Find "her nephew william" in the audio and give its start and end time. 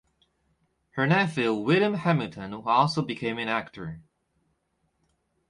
0.93-1.93